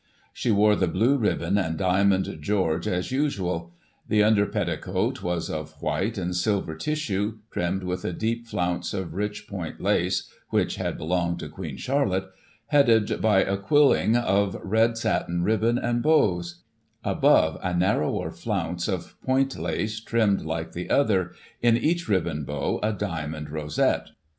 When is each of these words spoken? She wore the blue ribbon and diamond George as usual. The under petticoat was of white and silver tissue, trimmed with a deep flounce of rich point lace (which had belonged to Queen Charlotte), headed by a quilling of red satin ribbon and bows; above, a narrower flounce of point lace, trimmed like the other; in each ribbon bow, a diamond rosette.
She 0.33 0.49
wore 0.49 0.75
the 0.75 0.87
blue 0.87 1.15
ribbon 1.15 1.59
and 1.59 1.77
diamond 1.77 2.39
George 2.41 2.87
as 2.87 3.11
usual. 3.11 3.71
The 4.07 4.23
under 4.23 4.47
petticoat 4.47 5.21
was 5.21 5.47
of 5.47 5.73
white 5.79 6.17
and 6.17 6.35
silver 6.35 6.73
tissue, 6.73 7.37
trimmed 7.51 7.83
with 7.83 8.03
a 8.03 8.11
deep 8.11 8.47
flounce 8.47 8.95
of 8.95 9.13
rich 9.13 9.47
point 9.47 9.79
lace 9.79 10.27
(which 10.49 10.77
had 10.77 10.97
belonged 10.97 11.37
to 11.41 11.49
Queen 11.49 11.77
Charlotte), 11.77 12.29
headed 12.69 13.21
by 13.21 13.43
a 13.43 13.57
quilling 13.57 14.17
of 14.17 14.57
red 14.63 14.97
satin 14.97 15.43
ribbon 15.43 15.77
and 15.77 16.01
bows; 16.01 16.63
above, 17.03 17.59
a 17.61 17.75
narrower 17.75 18.31
flounce 18.31 18.87
of 18.87 19.21
point 19.21 19.55
lace, 19.55 19.99
trimmed 19.99 20.41
like 20.41 20.71
the 20.71 20.89
other; 20.89 21.33
in 21.61 21.77
each 21.77 22.09
ribbon 22.09 22.43
bow, 22.43 22.79
a 22.81 22.91
diamond 22.91 23.51
rosette. 23.51 24.09